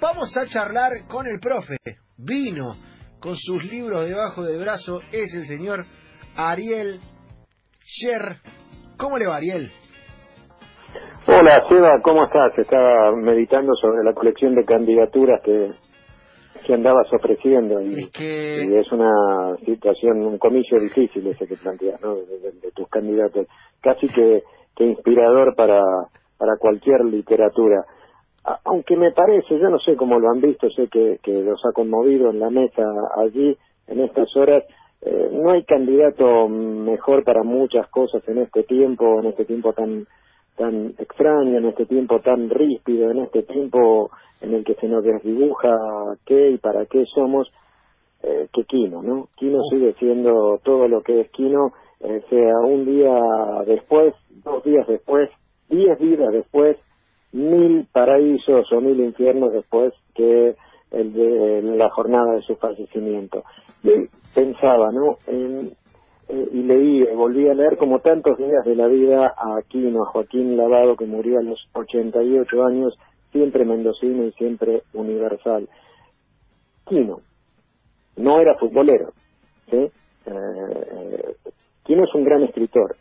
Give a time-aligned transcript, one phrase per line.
[0.00, 1.76] Vamos a charlar con el profe.
[2.16, 2.76] Vino
[3.20, 5.00] con sus libros debajo del brazo.
[5.12, 5.84] Es el señor
[6.36, 7.00] Ariel
[7.84, 8.36] Sher.
[8.96, 9.70] ¿Cómo le va, Ariel?
[11.26, 12.56] Hola, Seba, ¿cómo estás?
[12.58, 15.70] Estaba meditando sobre la colección de candidaturas que,
[16.66, 21.56] que andabas ofreciendo y Es que y es una situación, un comicio difícil ese que
[21.56, 22.14] planteas, ¿no?
[22.14, 23.46] De, de- de tus candidatos.
[23.82, 24.42] Casi que,
[24.76, 25.82] que inspirador para,
[26.38, 27.84] para cualquier literatura.
[28.64, 31.72] Aunque me parece, yo no sé cómo lo han visto, sé que, que los ha
[31.72, 32.82] conmovido en la mesa
[33.16, 33.56] allí
[33.86, 34.64] en estas horas.
[35.02, 40.06] eh, no hay candidato mejor para muchas cosas en este tiempo, en este tiempo tan
[40.56, 45.04] tan extraño, en este tiempo tan ríspido, en este tiempo en el que se nos
[45.04, 45.70] desdibuja
[46.26, 47.48] qué y para qué somos,
[48.24, 49.28] eh, que Kino, ¿no?
[49.36, 53.14] Kino sigue siendo todo lo que es Kino, eh, sea un día
[53.66, 54.14] después,
[54.44, 55.30] dos días después,
[55.68, 56.76] diez vidas después,
[57.32, 60.56] mil paraísos o mil infiernos después que
[60.90, 63.44] el de la jornada de su fallecimiento.
[63.82, 65.18] Y pensaba, ¿no?
[65.26, 65.72] En,
[66.28, 70.06] eh, y leí, volví a leer como tantos días de la vida a Aquino, a
[70.06, 72.98] Joaquín Lavado, que murió a los 88 años,
[73.32, 75.68] siempre mendocino y siempre universal.
[76.86, 77.20] Quino
[78.18, 79.12] no era futbolero,
[79.70, 79.76] ¿sí?
[79.76, 79.90] Eh,
[80.26, 81.34] eh,
[81.84, 82.96] Quino es un gran escritor.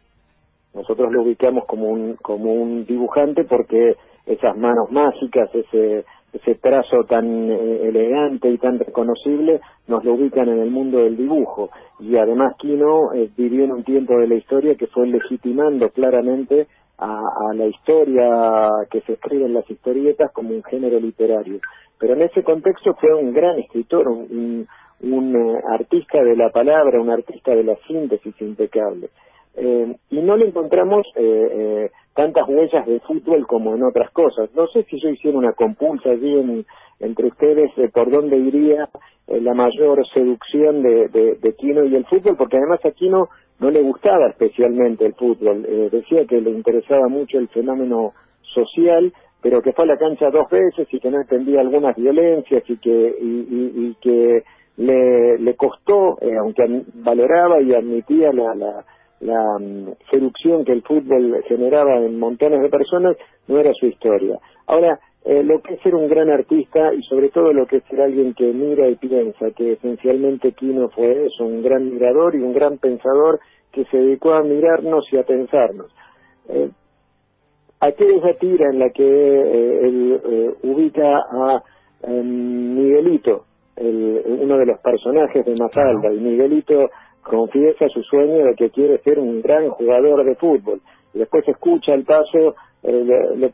[0.78, 3.96] Nosotros lo ubicamos como un, como un dibujante porque
[4.28, 10.48] esas manos mágicas, ese, ese trazo tan eh, elegante y tan reconocible, nos lo ubican
[10.50, 11.72] en el mundo del dibujo.
[12.00, 16.68] Y además Quino eh, vivió en un tiempo de la historia que fue legitimando claramente
[17.00, 21.60] a, a la historia que se escribe en las historietas como un género literario.
[21.98, 24.68] Pero en ese contexto fue un gran escritor, un,
[25.02, 29.10] un, un, eh, artista de la palabra, un artista de la síntesis impecable.
[29.60, 34.50] Eh, y no le encontramos eh, eh, tantas huellas de fútbol como en otras cosas.
[34.56, 36.66] No sé si yo hiciera una compulsa allí en-
[37.00, 38.88] entre ustedes eh, por dónde iría
[39.28, 43.30] eh, la mayor seducción de, de, de Quino y el fútbol, porque además a Quino
[43.60, 45.64] no le gustaba especialmente el fútbol.
[45.92, 48.14] Decía que le interesaba mucho el fenómeno
[48.54, 49.12] social,
[49.42, 52.78] pero que fue a la cancha dos veces y que no entendía algunas violencias y
[52.78, 54.44] que, y, que
[54.78, 56.64] le, le costó, eh, aunque
[56.96, 58.86] valoraba y admitía la, la,
[59.22, 63.18] la mm, seducción que el fútbol generaba en montones de personas,
[63.48, 64.40] no era su historia.
[64.68, 67.84] Ahora, eh, lo que es ser un gran artista y sobre todo lo que es
[67.86, 72.40] ser alguien que mira y piensa, que esencialmente Quino fue eso, un gran mirador y
[72.40, 73.40] un gran pensador
[73.72, 75.92] que se dedicó a mirarnos y a pensarnos.
[76.50, 76.70] Eh,
[77.80, 81.64] aquella tira en la que eh, él eh, ubica a
[82.04, 83.44] em, Miguelito,
[83.76, 86.90] el- uno de los personajes de Mafalda, y Miguelito
[87.28, 90.82] confiesa su sueño de que quiere ser un gran jugador de fútbol.
[91.14, 93.52] Y después escucha al paso eh,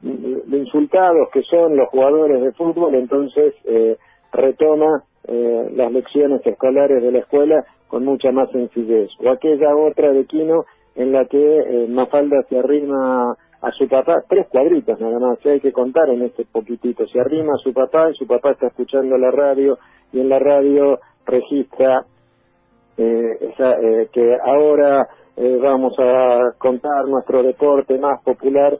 [0.48, 3.98] lo insultados que son los jugadores de fútbol, entonces eh,
[4.32, 9.10] retoma eh, las lecciones escolares de la escuela con mucha más sencillez.
[9.24, 14.24] O aquella otra de Quino en la que eh, Mafalda se arrima a su papá,
[14.28, 17.72] tres cuadritos nada más, que hay que contar en este poquitito, se arrima a su
[17.74, 19.78] papá y su papá está escuchando la radio
[20.12, 22.06] y en la radio registra
[22.98, 28.78] eh, esa, eh, que ahora eh, vamos a contar nuestro deporte más popular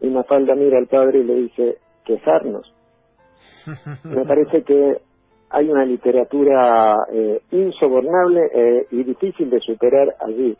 [0.00, 2.72] y Mafalda mira al padre y le dice, quejarnos.
[4.04, 4.98] Me parece que
[5.50, 10.56] hay una literatura eh, insobornable eh, y difícil de superar allí.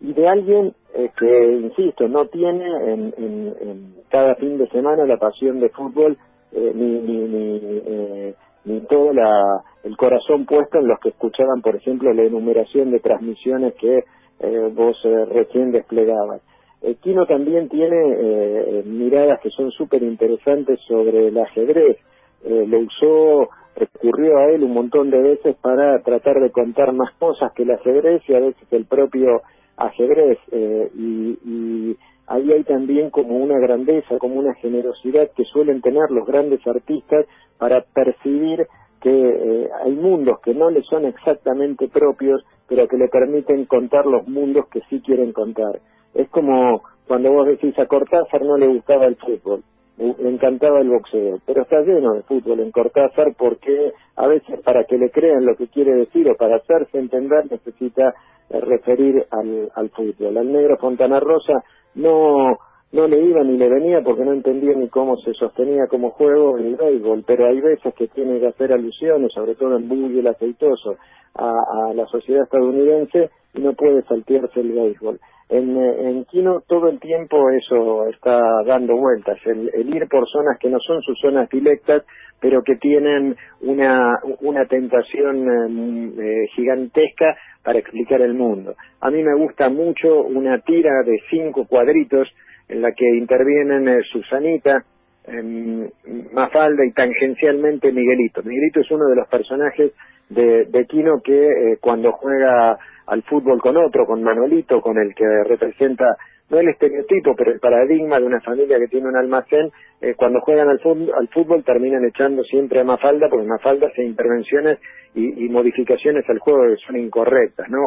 [0.00, 5.04] Y de alguien eh, que, insisto, no tiene en, en- en cada fin de semana
[5.04, 6.16] la pasión de fútbol
[6.52, 8.34] eh, ni, ni, ni, eh,
[8.64, 13.00] ni todo la, el corazón puesto en los que escuchaban, por ejemplo, la enumeración de
[13.00, 14.04] transmisiones que
[14.40, 16.42] eh, vos eh, recién desplegabas.
[16.82, 21.98] Eh, Kino también tiene eh, miradas que son súper interesantes sobre el ajedrez.
[22.44, 27.12] Eh, lo usó, recurrió a él un montón de veces para tratar de contar más
[27.18, 29.42] cosas que el ajedrez y a veces el propio
[29.76, 30.38] ajedrez.
[30.52, 31.96] Eh, y, y
[32.28, 37.26] ahí hay también como una grandeza, como una generosidad que suelen tener los grandes artistas
[37.58, 38.66] para percibir
[39.00, 44.06] que eh, hay mundos que no le son exactamente propios, pero que le permiten contar
[44.06, 45.80] los mundos que sí quieren contar.
[46.14, 49.62] Es como cuando vos decís a Cortázar no le gustaba el fútbol,
[49.98, 54.84] le encantaba el boxeo, pero está lleno de fútbol en Cortázar porque a veces para
[54.84, 58.14] que le crean lo que quiere decir o para hacerse entender necesita
[58.48, 60.38] eh, referir al, fútbol.
[60.38, 61.64] Al negro Fontana Rosa
[61.96, 62.58] no
[62.90, 66.56] no le iba ni le venía porque no entendía ni cómo se sostenía como juego
[66.56, 70.18] el béisbol, pero hay veces que tiene que hacer alusiones, sobre todo en Buggy y
[70.20, 70.96] el aceitoso,
[71.34, 75.20] a, a la sociedad estadounidense y no puede saltearse el béisbol.
[75.48, 80.68] En, en Quino todo el tiempo eso está dando vueltas, el, ir por zonas que
[80.68, 82.04] no son sus zonas directas,
[82.40, 88.74] pero que tienen una, una tentación em, eh, gigantesca para explicar el mundo.
[89.00, 92.28] A mí me gusta mucho una tira de cinco cuadritos
[92.68, 94.84] en la que intervienen eh, Susanita,
[95.26, 95.88] em,
[96.32, 98.42] Mafalda y tangencialmente Miguelito.
[98.42, 99.92] Miguelito es uno de los personajes
[100.28, 105.14] de, de Quino que eh, cuando juega al fútbol con otro, con Manuelito, con el
[105.14, 106.16] que representa
[106.50, 109.70] no el estereotipo, pero el paradigma de una familia que tiene un almacén,
[110.00, 114.02] eh, cuando juegan al fútbol, al fútbol terminan echando siempre a Mafalda, porque Mafalda hace
[114.02, 114.78] intervenciones
[115.14, 117.80] y, modificaciones al juego que son incorrectas, ¿no?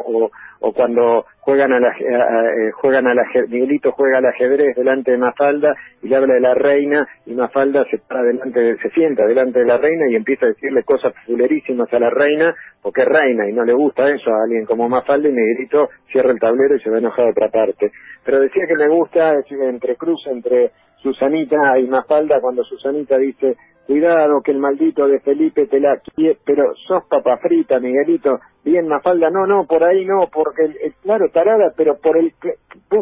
[0.60, 5.18] O cuando juegan a la, eh, juegan a la, Miguelito juega al ajedrez delante de
[5.18, 9.60] Mafalda y le habla de la reina y Mafalda se para delante, se sienta delante
[9.60, 13.50] de la reina y empieza a decirle cosas fulerísimas a la reina porque es reina
[13.50, 16.80] y no le gusta eso a alguien como Mafalda y Miguelito cierra el tablero y
[16.80, 17.92] se va enojado de otra parte.
[18.24, 20.72] Pero decía que me gusta, decir, entre cruz entre
[21.02, 23.56] Susanita y Mafalda cuando Susanita dice
[23.86, 28.88] cuidado que el maldito de Felipe te la quiere, pero sos papa frita, Miguelito, bien
[28.88, 32.56] Mafalda, no, no, por ahí no, porque, el, claro, tarada, pero por el, que,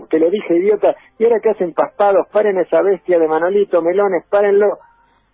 [0.09, 4.25] te lo dije idiota, y ahora que hacen pastados, paren esa bestia de Manolito, melones,
[4.29, 4.79] párenlo,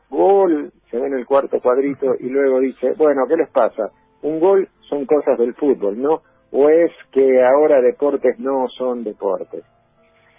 [0.10, 3.90] gol, se ve en el cuarto cuadrito, y luego dice, bueno, ¿qué les pasa?
[4.22, 6.22] Un gol son cosas del fútbol, ¿no?
[6.52, 9.64] O es que ahora deportes no son deportes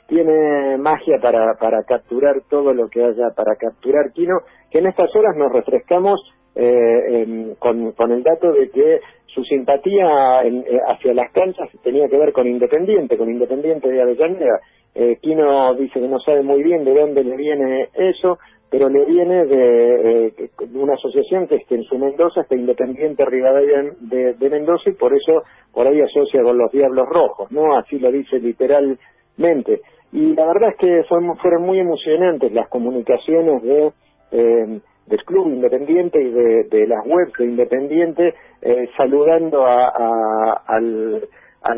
[0.06, 4.38] tiene magia para, para capturar todo lo que haya para capturar Quino,
[4.70, 6.20] que en estas horas nos refrescamos
[6.54, 12.16] eh, con, con, el dato de que su simpatía eh, hacia las canchas tenía que
[12.16, 14.60] ver con Independiente, con Independiente de Avellaneda.
[14.94, 18.38] Eh, Quino dice que no sabe muy bien de dónde le viene eso,
[18.70, 23.26] pero le viene de, eh, una asociación que, es que en su Mendoza está Independiente
[23.26, 25.42] Rivadavia de, de, Mendoza y por eso
[25.72, 27.76] por ahí asocia con los Diablos Rojos, ¿no?
[27.76, 29.82] Así lo dice literalmente.
[30.12, 33.92] Y la verdad es que fueron, muy emocionantes las comunicaciones de
[34.32, 41.28] eh, del Club Independiente y de, de las webs de Independiente eh, saludando a, al,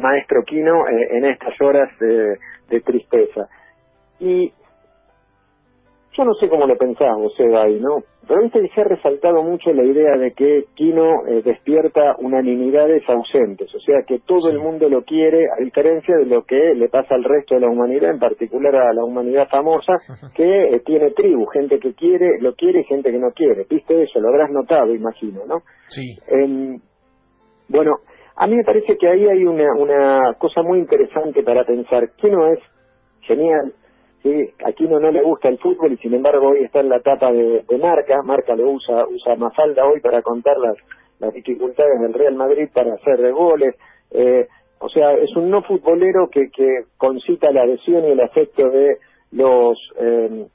[0.01, 2.39] maestro Quino eh, en estas horas de,
[2.69, 3.49] de tristeza.
[4.21, 4.53] Y
[6.19, 8.03] yo no sé cómo lo pensás vos, ahí, ¿no?
[8.27, 13.09] Pero viste que se ha resaltado mucho la idea de que Kino eh, despierta unanimidades
[13.09, 16.89] ausentes, o sea que todo el mundo lo quiere, a diferencia de lo que le
[16.89, 19.95] pasa al resto de la humanidad, en particular a la humanidad famosa,
[20.35, 23.65] que eh, tiene tribu, gente que quiere, lo quiere y gente que no quiere.
[23.71, 24.19] ¿Viste eso?
[24.21, 25.61] Lo habrás notado, imagino, ¿no?
[25.89, 26.19] Sí.
[26.27, 26.81] Em,
[27.69, 27.93] bueno,
[28.35, 32.11] a mí me parece que ahí hay una, una cosa muy interesante para pensar.
[32.17, 32.59] Kino es
[33.21, 33.73] genial,
[34.23, 36.97] Sí, aquí no, no le gusta el fútbol y sin embargo hoy está en la
[36.97, 38.23] etapa de, Marca.
[38.23, 40.77] Marca lo usa, usa Mafalda hoy para contar las,
[41.21, 43.77] las dificultades del Real Madrid para hacer de goles.
[44.11, 44.49] Eh,
[44.81, 48.99] o sea, es un no futbolero que, que concita la adhesión y el afecto de
[49.33, 50.47] los eh,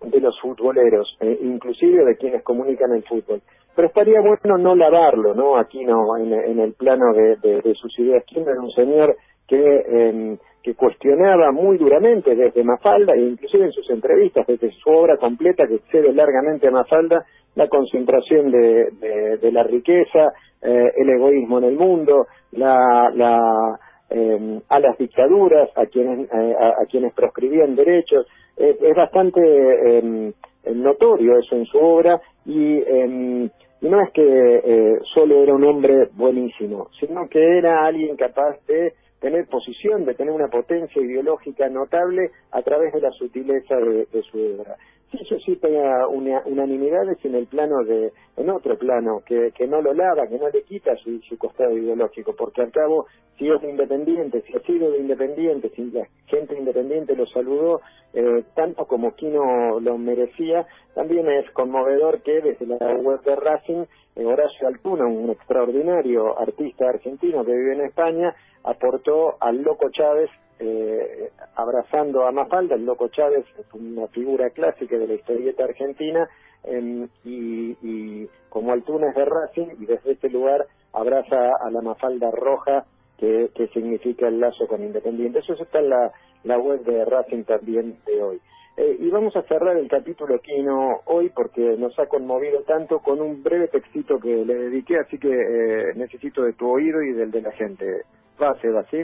[0.00, 3.42] de los futboleros, eh, inclusive de quienes comunican el fútbol.
[3.74, 5.56] Pero estaría bueno no lavarlo, ¿no?
[5.58, 8.24] Aquí no, en, el plano de, de, sus ideas.
[8.26, 13.88] ¿Quién era un señor que que cuestionaba muy duramente desde Mafalda e inclusive en sus
[13.90, 17.24] entrevistas, desde su obra completa que excede largamente a Mafalda,
[17.54, 20.32] la concentración de, la riqueza,
[20.62, 23.78] eh, el egoísmo en el mundo, la, la
[24.10, 28.26] eh, a las dictaduras, a quienes, eh, a, quienes proscribían derechos.
[28.56, 30.32] es bastante em,
[30.74, 33.50] notorio eso en su obra y em,
[33.82, 39.46] no es que solo era un hombre buenísimo, sino que era alguien capaz de tener
[39.46, 44.76] posición, de tener una potencia ideológica notable a través de la sutileza de, su obra.
[45.10, 49.66] Si eso sí tenga una, unanimidades en el plano de, en otro plano, que, que
[49.66, 53.06] no lo lava, que no le quita su, su costado ideológico, porque al cabo,
[53.38, 57.80] si es independiente, si ha sido de independiente, si la gente independiente lo saludó,
[58.12, 63.84] eh, tanto como Quino lo merecía, también es conmovedor que desde la web de Racing,
[64.16, 68.34] eh, Horacio Altuna, un extraordinario artista argentino que vive en España,
[68.64, 72.74] aportó al Loco Chávez eh, abrazando a Mafalda.
[72.74, 76.28] El Loco Chávez es una figura clásica de la historieta argentina
[76.64, 82.30] em, y, como Altuna es de Racing y desde este lugar abraza a la Mafalda
[82.30, 82.84] roja
[83.18, 85.40] que, significa el lazo con Independiente.
[85.40, 86.12] Eso está en la,
[86.44, 88.40] la web de Racing también de hoy.
[88.78, 93.20] Eh, y vamos a cerrar el capítulo Kino hoy porque nos ha conmovido tanto con
[93.20, 97.32] un breve textito que le dediqué, así que eh, necesito de tu oído y del
[97.32, 98.02] de la gente.
[98.40, 98.98] Va, Seba, ¿sí?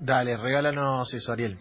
[0.00, 1.58] Dale, regálanos eso, Ariel.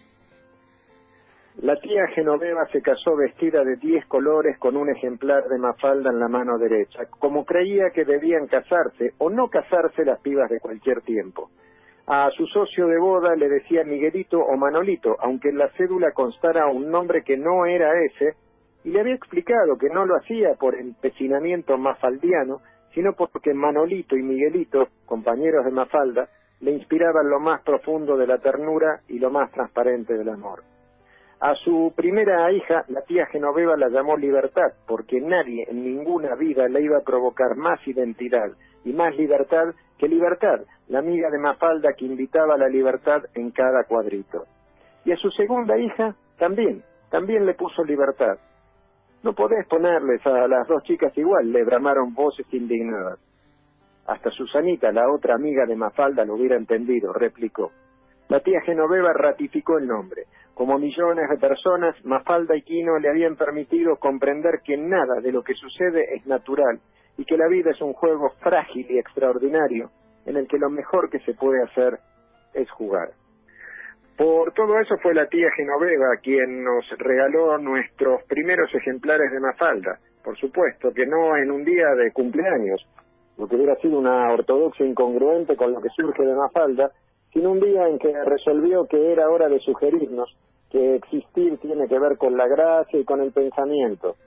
[1.62, 6.20] La tía Genoveva se casó vestida de diez colores con un ejemplar de Mafalda en
[6.20, 11.02] la mano derecha, como creía que debían casarse o no casarse las pibas de cualquier
[11.02, 11.50] tiempo.
[12.08, 16.68] A su socio de boda le decía Miguelito o Manolito, aunque en la cédula constara
[16.68, 18.38] un nombre que no era ese,
[18.86, 22.62] y le había explicado que no lo hacía por empecinamiento mafaldiano,
[22.94, 26.30] sino porque Manolito y Miguelito, compañeros de Mafalda,
[26.62, 30.64] le inspiraban lo más profundo de la ternura y lo más transparente del amor.
[31.42, 36.68] A su primera hija, la tía Genoveva la llamó libertad, porque nadie en ninguna vida
[36.68, 38.52] le iba a provocar más identidad
[38.84, 43.52] y más libertad que libertad, la amiga de Mafalda que invitaba a la libertad en
[43.52, 44.46] cada cuadrito.
[45.06, 48.38] Y a su segunda hija también, también le puso libertad.
[49.24, 53.20] No podés ponerles a las dos chicas igual, le bramaron voces indignadas.
[54.10, 57.72] Hasta Susanita, la otra amiga de Mafalda, lo hubiera entendido, replicó.
[58.28, 60.24] La tía Genoveva ratificó el nombre.
[60.56, 65.44] Como millones de personas, Mafalda y Quino le habían permitido comprender que nada de lo
[65.44, 66.80] que sucede es natural
[67.18, 69.92] y que la vida es un juego frágil y extraordinario
[70.26, 72.00] en el que lo mejor que se puede hacer
[72.56, 73.10] es jugar.
[74.18, 80.00] Por todo eso fue la tía Genoveva quien nos regaló nuestros primeros ejemplares de Mafalda,
[80.24, 82.84] por supuesto que no en un día de cumpleaños,
[83.40, 86.92] lo que hubiera sido una ortodoxia incongruente con lo que surge de Mafalda,
[87.32, 90.36] sino un día en que resolvió que era hora de sugerirnos
[90.70, 94.18] que existir tiene que ver con la gracia y con el pensamiento,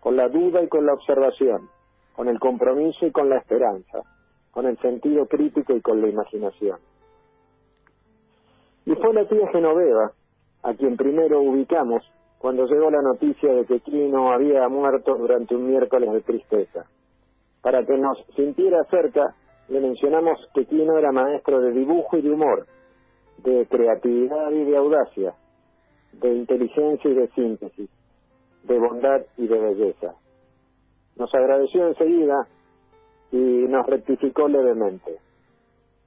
[0.00, 1.68] con la duda y con la observación,
[2.16, 4.00] con el compromiso y con la esperanza,
[4.50, 6.78] con el sentido crítico y con la imaginación.
[8.86, 10.12] Y fue la tía Genoveva,
[10.62, 12.02] a quien primero ubicamos
[12.38, 16.86] cuando llegó la noticia de que Quino había muerto durante un miércoles de tristeza.
[17.62, 19.34] Para que nos sintiera cerca,
[19.68, 22.66] le mencionamos que Quino era maestro de dibujo y de humor,
[23.38, 25.34] de creatividad y de audacia,
[26.12, 27.90] de inteligencia y de síntesis,
[28.64, 30.14] de bondad y de belleza.
[31.16, 32.48] Nos agradeció enseguida
[33.30, 35.18] y nos rectificó levemente.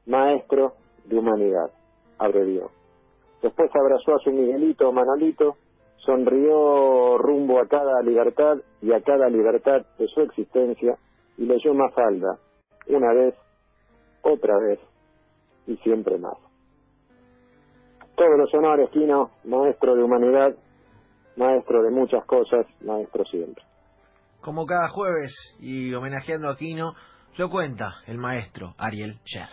[0.05, 0.73] Maestro
[1.05, 1.71] de humanidad,
[2.17, 2.69] abrevió.
[3.41, 5.55] Después abrazó a su Miguelito Manolito,
[5.97, 10.97] sonrió rumbo a cada libertad y a cada libertad de su existencia
[11.37, 12.37] y leyó falda,
[12.87, 13.35] una vez,
[14.21, 14.79] otra vez
[15.67, 16.37] y siempre más.
[18.15, 20.55] Todos los honores, Quino, maestro de humanidad,
[21.35, 23.63] maestro de muchas cosas, maestro siempre.
[24.41, 26.93] Como cada jueves y homenajeando a Quino,
[27.37, 29.49] lo cuenta el maestro Ariel Sher.